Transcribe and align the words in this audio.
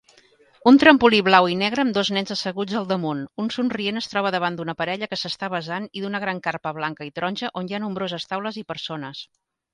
Un 0.69 0.77
trampolí 0.83 1.17
blau 1.25 1.49
i 1.55 1.57
negre 1.59 1.83
amb 1.83 1.93
dos 1.97 2.09
nens 2.15 2.33
asseguts 2.35 2.77
al 2.79 2.87
damunt, 2.91 3.21
un 3.43 3.51
somrient 3.57 4.01
es 4.01 4.09
troba 4.15 4.33
davant 4.37 4.57
d'una 4.61 4.75
parella 4.81 5.11
que 5.13 5.21
s'està 5.25 5.51
besant 5.57 5.87
i 6.01 6.05
d'una 6.07 6.25
gran 6.25 6.41
carpa 6.49 6.75
blanca 6.81 7.09
i 7.11 7.15
taronja 7.21 7.53
on 7.63 7.69
hi 7.71 7.79
ha 7.81 7.85
nombroses 7.87 8.29
taules 8.35 8.61
i 8.65 8.67
persones. 8.75 9.25